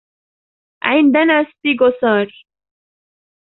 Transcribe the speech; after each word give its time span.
عندنا 0.83 1.43
ستيغوصور. 1.51 2.27